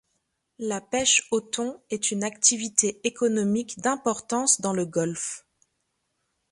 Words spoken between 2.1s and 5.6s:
activité économique d'importance dans le golfe.